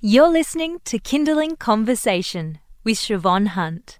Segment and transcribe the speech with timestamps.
[0.00, 3.98] You're listening to Kinderling Conversation with Siobhan Hunt,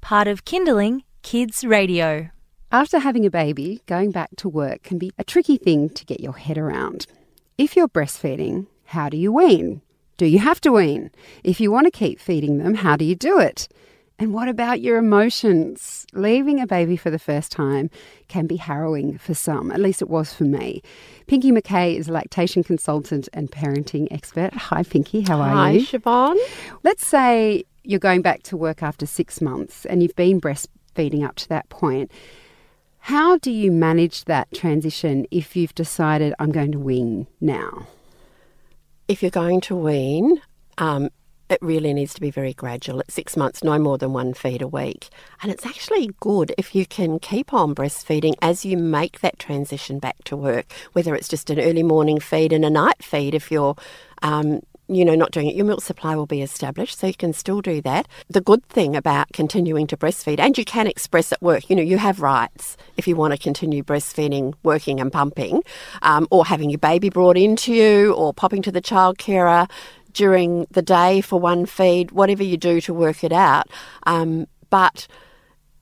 [0.00, 2.30] part of Kinderling Kids Radio.
[2.70, 6.20] After having a baby, going back to work can be a tricky thing to get
[6.20, 7.08] your head around.
[7.58, 9.82] If you're breastfeeding, how do you wean?
[10.16, 11.10] Do you have to wean?
[11.42, 13.66] If you want to keep feeding them, how do you do it?
[14.22, 16.06] And what about your emotions?
[16.12, 17.90] Leaving a baby for the first time
[18.28, 20.80] can be harrowing for some, at least it was for me.
[21.26, 24.54] Pinky McKay is a lactation consultant and parenting expert.
[24.54, 25.80] Hi, Pinky, how are Hi, you?
[25.80, 26.36] Siobhan.
[26.84, 31.34] Let's say you're going back to work after six months and you've been breastfeeding up
[31.34, 32.08] to that point.
[33.00, 37.88] How do you manage that transition if you've decided I'm going to wean now?
[39.08, 40.40] If you're going to wean,
[40.78, 41.10] um,
[41.52, 43.00] it really needs to be very gradual.
[43.00, 45.10] At six months, no more than one feed a week.
[45.42, 49.98] And it's actually good if you can keep on breastfeeding as you make that transition
[49.98, 53.50] back to work, whether it's just an early morning feed and a night feed if
[53.50, 53.76] you're.
[54.22, 57.32] Um, you know, not doing it, your milk supply will be established, so you can
[57.32, 58.06] still do that.
[58.28, 61.82] The good thing about continuing to breastfeed, and you can express at work, you know,
[61.82, 65.62] you have rights if you want to continue breastfeeding, working and pumping,
[66.02, 69.66] um, or having your baby brought into you, or popping to the child carer
[70.12, 73.68] during the day for one feed, whatever you do to work it out.
[74.04, 75.06] Um, but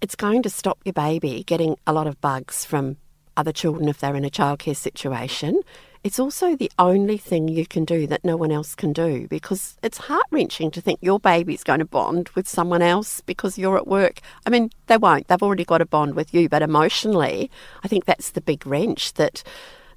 [0.00, 2.96] it's going to stop your baby getting a lot of bugs from
[3.36, 5.60] other children if they're in a childcare situation.
[6.02, 9.76] It's also the only thing you can do that no one else can do because
[9.82, 13.76] it's heart wrenching to think your baby's going to bond with someone else because you're
[13.76, 14.20] at work.
[14.46, 17.50] I mean, they won't, they've already got a bond with you, but emotionally,
[17.84, 19.42] I think that's the big wrench that,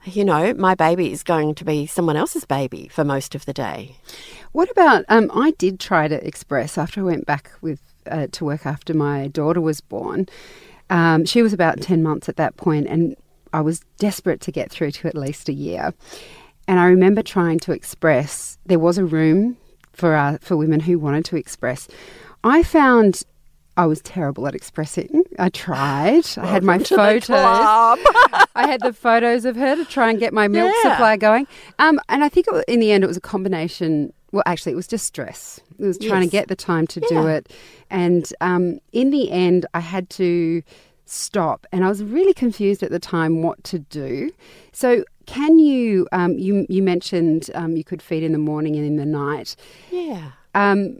[0.05, 3.53] you know, my baby is going to be someone else's baby for most of the
[3.53, 3.97] day.
[4.51, 5.05] What about?
[5.09, 8.93] Um, I did try to express after I went back with uh, to work after
[8.93, 10.27] my daughter was born.
[10.89, 13.15] Um, she was about ten months at that point, and
[13.53, 15.93] I was desperate to get through to at least a year.
[16.67, 18.57] And I remember trying to express.
[18.65, 19.57] There was a room
[19.93, 21.87] for uh, for women who wanted to express.
[22.43, 23.23] I found
[23.75, 25.23] I was terrible at expressing.
[25.39, 26.25] I tried.
[26.37, 28.47] I had my Welcome to the photos.
[28.55, 30.91] I had the photos of her to try and get my milk Yeah.
[30.91, 31.47] supply going.
[31.79, 34.13] Um, and I think it, wa- in the end it was a combination.
[34.31, 35.59] Well, actually, it was just stress.
[35.79, 37.51] It was trying to get the time to do it.
[37.89, 40.61] And um, in the end, I had to
[41.05, 41.65] stop.
[41.71, 44.31] And I was really confused at the time what to do.
[44.71, 48.85] So, can you, um, you, you mentioned um, you could feed in the morning and
[48.85, 49.55] in the night.
[49.91, 50.31] yeah.
[50.55, 50.99] Um,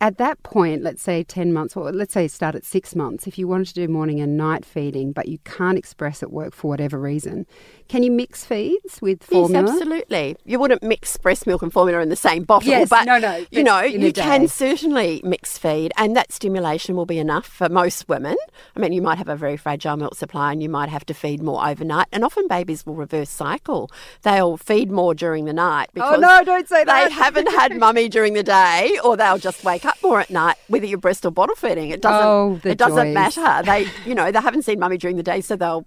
[0.00, 3.36] at that point, let's say 10 months, or let's say start at six months, if
[3.38, 6.68] you wanted to do morning and night feeding, but you can't express at work for
[6.68, 7.46] whatever reason,
[7.88, 9.64] can you mix feeds with formula?
[9.66, 10.36] Yes, absolutely.
[10.44, 13.44] You wouldn't mix breast milk and formula in the same bottle, Yes, but no, no,
[13.50, 18.08] you know, you can certainly mix feed, and that stimulation will be enough for most
[18.08, 18.36] women.
[18.76, 21.14] I mean, you might have a very fragile milk supply, and you might have to
[21.14, 22.06] feed more overnight.
[22.12, 23.90] And often babies will reverse cycle;
[24.22, 27.08] they'll feed more during the night because Oh, no, don't say that.
[27.08, 30.56] they haven't had mummy during the day, or they'll just wake up more at night,
[30.68, 31.90] whether you're breast or bottle feeding.
[31.90, 32.26] It doesn't.
[32.26, 33.14] Oh, it doesn't joys.
[33.14, 33.62] matter.
[33.64, 35.86] They, you know, they haven't seen mummy during the day, so they'll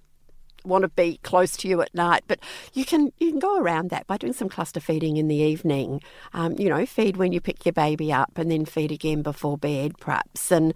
[0.66, 2.24] want to be close to you at night.
[2.28, 2.40] But
[2.74, 6.02] you can you can go around that by doing some cluster feeding in the evening.
[6.34, 9.58] Um, you know, feed when you pick your baby up, and then feed again before
[9.58, 10.52] bed, perhaps.
[10.52, 10.74] And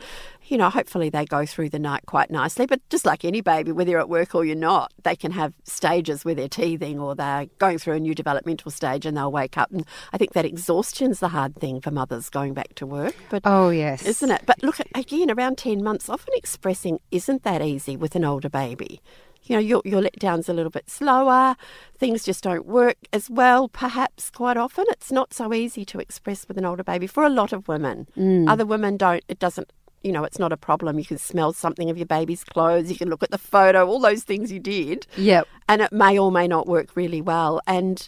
[0.47, 2.67] you know, hopefully they go through the night quite nicely.
[2.67, 5.53] But just like any baby, whether you're at work or you're not, they can have
[5.63, 9.57] stages where they're teething or they're going through a new developmental stage, and they'll wake
[9.57, 9.71] up.
[9.71, 13.15] And I think that exhaustion's the hard thing for mothers going back to work.
[13.29, 14.05] But Oh, yes.
[14.05, 14.43] isn't it?
[14.45, 19.01] But look, again, around 10 months, often expressing isn't that easy with an older baby.
[19.45, 21.55] You know, your, your letdown's a little bit slower,
[21.97, 24.85] things just don't work as well, perhaps quite often.
[24.89, 28.07] It's not so easy to express with an older baby for a lot of women.
[28.17, 28.49] Mm.
[28.49, 29.71] Other women don't, it doesn't,
[30.03, 30.97] you know, it's not a problem.
[30.97, 33.99] You can smell something of your baby's clothes, you can look at the photo, all
[33.99, 35.47] those things you did Yep.
[35.69, 37.61] and it may or may not work really well.
[37.67, 38.07] And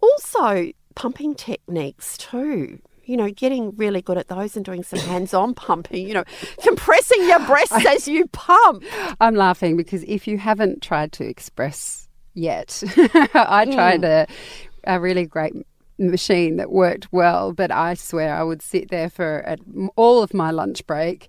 [0.00, 2.80] also pumping techniques too.
[3.08, 6.06] You know, getting really good at those and doing some hands-on pumping.
[6.06, 6.24] You know,
[6.62, 8.84] compressing your breasts as you pump.
[9.20, 12.82] I'm laughing because if you haven't tried to express yet,
[13.34, 14.04] I tried mm.
[14.04, 14.26] a,
[14.84, 15.54] a really great
[15.98, 19.58] machine that worked well, but I swear I would sit there for at
[19.96, 21.28] all of my lunch break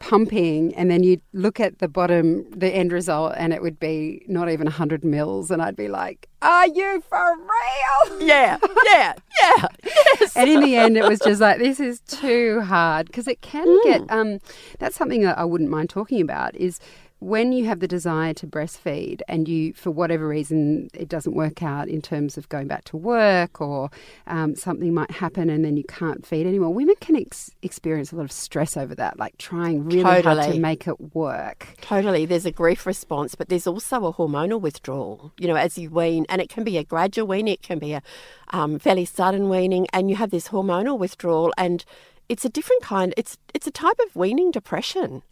[0.00, 4.24] pumping and then you'd look at the bottom the end result and it would be
[4.26, 8.56] not even 100 mils and I'd be like are you for real Yeah,
[8.86, 9.66] yeah, yeah.
[9.84, 10.18] Yes.
[10.36, 13.06] and in the end it was just like this is too hard.
[13.06, 14.38] Because it can get um
[14.78, 16.80] that's something that I wouldn't mind talking about is
[17.20, 21.62] when you have the desire to breastfeed and you, for whatever reason, it doesn't work
[21.62, 23.90] out in terms of going back to work or
[24.26, 28.16] um, something might happen and then you can't feed anymore, women can ex- experience a
[28.16, 31.68] lot of stress over that, like trying really hard to make it work.
[31.82, 32.24] Totally.
[32.24, 36.24] There's a grief response, but there's also a hormonal withdrawal, you know, as you wean.
[36.30, 38.02] And it can be a gradual weaning, it can be a
[38.48, 41.52] um, fairly sudden weaning, and you have this hormonal withdrawal.
[41.58, 41.84] And
[42.30, 45.22] it's a different kind, it's, it's a type of weaning depression.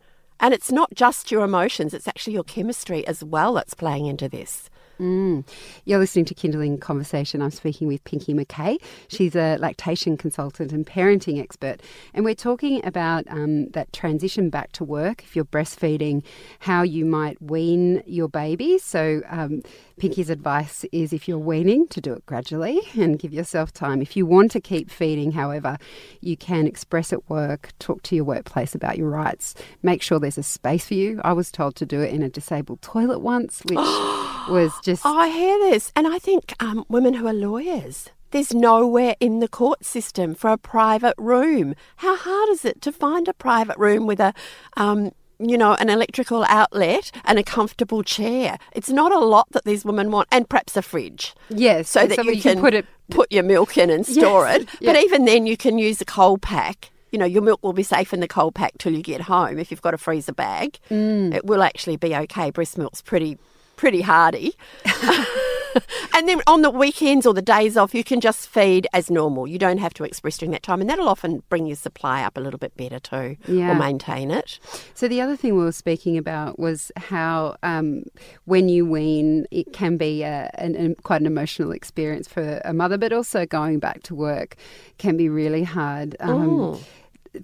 [0.41, 4.29] And it's not just your emotions, it's actually your chemistry as well that's playing into
[4.29, 4.71] this.
[5.01, 5.47] Mm.
[5.85, 7.41] You're listening to Kinderling Conversation.
[7.41, 8.79] I'm speaking with Pinky McKay.
[9.07, 11.81] She's a lactation consultant and parenting expert.
[12.15, 16.25] And we're talking about um, that transition back to work, if you're breastfeeding,
[16.61, 18.79] how you might wean your baby.
[18.79, 19.63] So, um,
[19.99, 24.01] Pinky's advice is if you're weaning, to do it gradually and give yourself time.
[24.01, 25.77] If you want to keep feeding, however,
[26.21, 30.39] you can express at work, talk to your workplace about your rights, make sure there's
[30.39, 31.21] a space for you.
[31.25, 33.77] I was told to do it in a disabled toilet once, which
[34.49, 35.03] was just.
[35.05, 38.11] Oh, I hear this, and I think um, women who are lawyers.
[38.31, 41.75] There's nowhere in the court system for a private room.
[41.97, 44.35] How hard is it to find a private room with a,
[44.77, 48.59] um, you know, an electrical outlet and a comfortable chair?
[48.73, 51.35] It's not a lot that these women want, and perhaps a fridge.
[51.49, 54.47] Yes, so that so you can, can put it- put your milk in and store
[54.47, 54.69] Yes, it.
[54.81, 54.93] yeah.
[54.93, 56.91] But even then, you can use a cold pack.
[57.11, 59.59] You know, your milk will be safe in the cold pack till you get home.
[59.59, 61.35] If you've got a freezer bag, Mm.
[61.35, 62.51] it will actually be okay.
[62.51, 63.39] Breast milk's pretty
[63.77, 64.55] pretty hardy.
[66.15, 69.47] and then on the weekends or the days off, you can just feed as normal.
[69.47, 72.37] You don't have to express during that time, and that'll often bring your supply up
[72.37, 73.73] a little bit better too, Yeah.
[73.73, 74.59] or maintain it.
[74.95, 78.05] So the other thing we were speaking about was how um,
[78.45, 82.73] when you wean, it can be a, an, an, quite an emotional experience for a
[82.73, 84.57] mother, but also going back to work
[84.99, 86.17] can be really hard.
[86.21, 86.79] Um,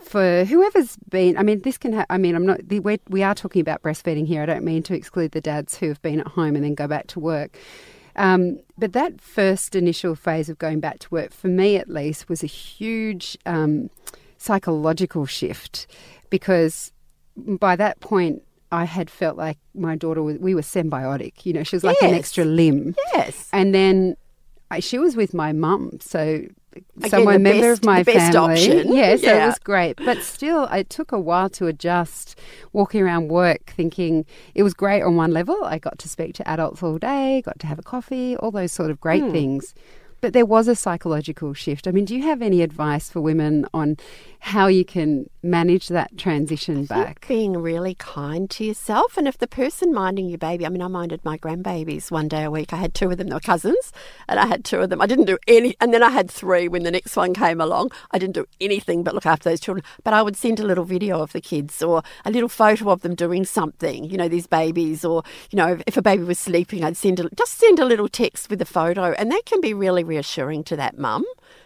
[0.00, 1.92] For whoever's been, I mean, this can.
[1.92, 2.66] Ha- I mean, I'm not.
[2.68, 4.42] The, we're, we are talking about breastfeeding here.
[4.42, 6.88] I don't mean to exclude the dads who have been at home and then go
[6.88, 7.56] back to work.
[8.16, 12.28] Um, but that first initial phase of going back to work, for me at least,
[12.28, 13.90] was a huge um,
[14.38, 15.86] psychological shift
[16.30, 16.92] because
[17.36, 21.46] by that point, I had felt like my daughter was, we were symbiotic.
[21.46, 22.94] You know, she was like an extra limb.
[23.14, 23.48] Yes.
[23.52, 24.16] And then
[24.70, 26.42] I, she was with my mum, so
[26.96, 28.52] Again, someone member best- of my best family.
[28.54, 28.92] option.
[28.94, 29.96] Yeah, so it was great.
[30.04, 32.38] But still, it took a while to adjust.
[32.72, 35.56] Walking around work, thinking it was great on one level.
[35.64, 38.72] I got to speak to adults all day, got to have a coffee, all those
[38.72, 39.30] sort of great Hmm.
[39.32, 39.74] things.
[40.20, 41.86] But there was a psychological shift.
[41.86, 43.96] I mean, do you have any advice for women on
[44.44, 47.26] how you can manage that transition back?
[47.26, 49.16] Being really kind to yourself.
[49.16, 52.44] And if the person minding your baby, I mean, I minded my grandbabies one day
[52.44, 52.70] a week.
[52.70, 53.90] I had two of them, they were cousins,
[54.28, 55.00] and I had two of them.
[55.00, 57.90] I didn't do any, and then I had three when the next one came along.
[58.10, 59.82] I didn't do anything but look after those children.
[60.02, 63.00] But I would send a little video of the kids or a little photo of
[63.00, 66.84] them doing something, you know, these babies, or, you know, if, a baby was sleeping,
[66.84, 69.12] I'd send a, just send a little text with a photo.
[69.12, 71.24] And that can be really reassuring to that mum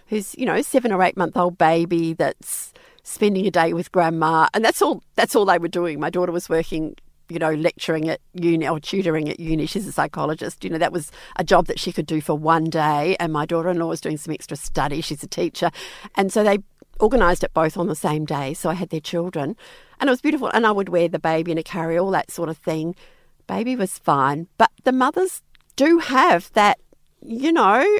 [0.08, 2.72] who's, you know, seven or eight month old baby that's
[3.02, 5.02] spending a day with grandma, and that's all.
[5.14, 6.00] That's all they were doing.
[6.00, 6.94] My daughter was working,
[7.28, 9.66] you know, lecturing at uni or tutoring at uni.
[9.66, 10.64] She's a psychologist.
[10.64, 13.16] You know, that was a job that she could do for one day.
[13.18, 15.00] And my daughter-in-law was doing some extra study.
[15.00, 15.70] She's a teacher,
[16.16, 16.58] and so they
[17.00, 18.54] organised it both on the same day.
[18.54, 19.56] So I had their children,
[20.00, 20.50] and it was beautiful.
[20.52, 22.94] And I would wear the baby in a carry, all that sort of thing.
[23.46, 25.42] Baby was fine, but the mothers
[25.76, 26.78] do have that,
[27.22, 27.98] you know,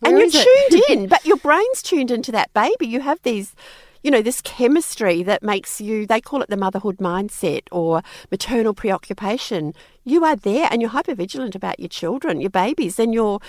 [0.00, 2.86] Where and you're tuned in, but your brain's tuned into that baby.
[2.86, 3.54] You have these,
[4.02, 8.74] you know, this chemistry that makes you, they call it the motherhood mindset or maternal
[8.74, 9.74] preoccupation.
[10.04, 13.40] You are there and you're hyper vigilant about your children, your babies, and you're,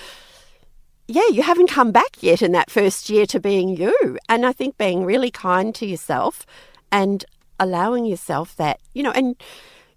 [1.08, 4.18] yeah, you haven't come back yet in that first year to being you.
[4.28, 6.46] And I think being really kind to yourself
[6.92, 7.26] and
[7.60, 9.36] allowing yourself that, you know, and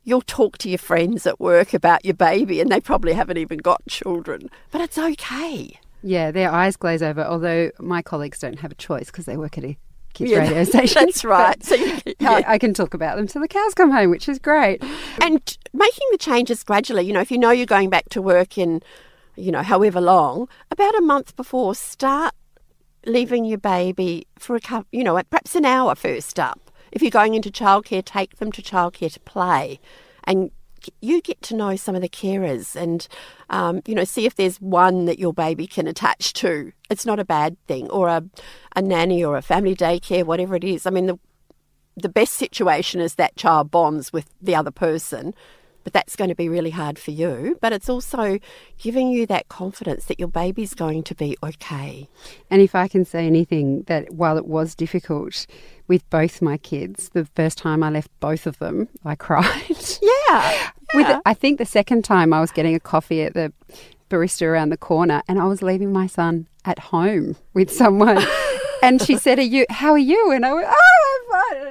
[0.04, 3.59] you'll talk to your friends at work about your baby and they probably haven't even
[3.59, 5.78] got children, but it's okay.
[6.02, 7.23] Yeah, their eyes glaze over.
[7.25, 9.76] Although my colleagues don't have a choice because they work at a
[10.14, 11.02] kids Yeah, radio station.
[11.06, 11.56] That's right.
[11.59, 12.30] But So you, yeah.
[12.30, 14.82] I, I can talk about them till the cows come home, which is great.
[15.21, 15.40] and
[15.73, 17.04] making the changes gradually.
[17.04, 18.82] You know, if you know you're going back to work in,
[19.37, 22.35] you know, however long, about a month before, start
[23.06, 26.71] leaving your baby for a couple, you know, perhaps an hour first up.
[26.92, 29.80] If you're going into childcare, take them to childcare to play,
[30.25, 30.50] and
[31.01, 33.07] you get to know some of the carers and
[33.51, 36.73] um, you know see if there's one that your baby can attach to.
[36.91, 38.25] It's not a bad thing or a,
[38.77, 40.87] a nanny or a family daycare whatever it is.
[40.87, 41.19] I mean the
[41.97, 45.35] the best situation is that child bonds with the other person
[45.85, 47.59] but that's going to be really hard for you.
[47.61, 48.39] But it's also
[48.79, 52.09] giving you that confidence that your baby's going to be okay.
[52.51, 55.47] And if I can say anything, that while it was difficult
[55.89, 59.77] with both my kids, the first time I left both of them, I cried.
[60.01, 60.71] Yeah.
[60.95, 61.21] With, yeah.
[61.25, 63.53] I think the second time I was getting a coffee at the
[64.11, 68.23] barista around the corner and I was leaving my son at home with someone.
[68.83, 69.65] and she said, "Are you?
[69.71, 71.01] How are you?" And I went, "Oh, I'm fine." And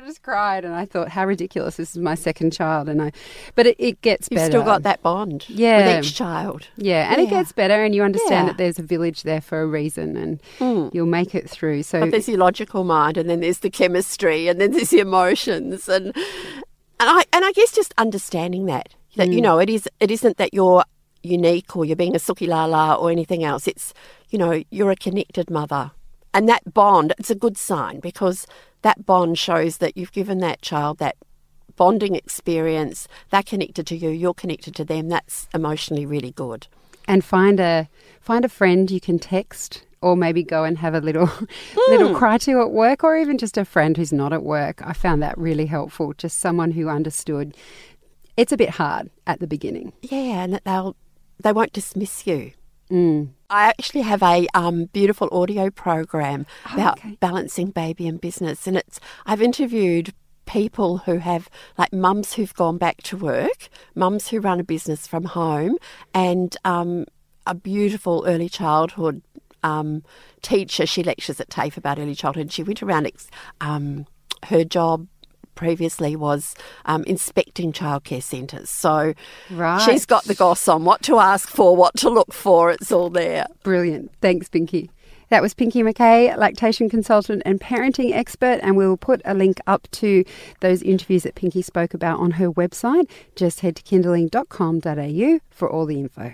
[0.02, 1.76] I just cried, and I thought, "How ridiculous!
[1.78, 3.12] This is my second child." And I,
[3.54, 5.98] but it, it gets better You've still got that bond Yeah.
[5.98, 6.68] with each child.
[6.76, 8.54] Yeah, and it gets better, and you understand Yeah.
[8.54, 10.92] that there's a village there for a reason, and Mm.
[10.92, 11.84] you'll make it through.
[11.84, 15.02] So But there's your logical mind, and then there's the chemistry, and then there's the
[15.02, 19.34] emotions, and and I and I guess just understanding that that Mm.
[19.36, 20.84] you know it is it isn't that you're
[21.22, 23.68] unique or you're being a suki la la or anything else.
[23.68, 23.94] It's
[24.32, 25.92] you know you're a connected mother,
[26.34, 28.48] and that bond it's a good sign because
[28.82, 31.16] that bond shows that you've given that child that
[31.76, 33.08] bonding experience.
[33.30, 34.10] They're connected to you.
[34.10, 35.10] You're connected to them.
[35.10, 36.68] That's emotionally really good.
[37.08, 41.02] and find a find a friend you can text or maybe go and have a
[41.02, 41.30] little
[41.90, 42.16] little hmm.
[42.16, 44.82] cry to at work or even just a friend who's not at work.
[44.86, 46.14] I found that really helpful.
[46.14, 47.56] Just someone who understood.
[48.38, 49.94] It's a bit hard at the beginning.
[50.02, 50.96] Yeah, and that they'll
[51.42, 52.52] they won't dismiss you.
[52.92, 53.30] Mm.
[53.50, 57.18] I actually have a um, beautiful audio program Oh, about okay.
[57.20, 60.14] balancing baby and business, and it's I've interviewed
[60.46, 65.08] people who have like mums who've gone back to work, mums who run a business
[65.08, 65.78] from home,
[66.14, 67.06] and um,
[67.48, 69.22] a beautiful early childhood
[69.64, 70.04] um,
[70.42, 70.86] teacher.
[70.86, 72.42] She lectures at TAFE about early childhood.
[72.44, 73.08] and She went around.
[73.08, 73.30] ex-
[73.62, 74.06] Um,
[74.46, 75.08] her job
[75.56, 76.56] previously was
[76.86, 79.14] um, inspecting childcare centres, so
[79.50, 79.82] Right.
[79.82, 82.72] she's got the goss on what to ask for, what to look for.
[82.72, 83.46] It's all there.
[83.64, 84.12] Brilliant.
[84.22, 84.90] Thanks, Pinky.
[85.30, 89.62] That was Pinky McKay, lactation consultant and parenting expert, and we will put a link
[89.66, 90.26] up to
[90.60, 93.10] those interviews that Pinky spoke about on her website.
[93.38, 96.34] Just head to kinderling.com.au for all the info.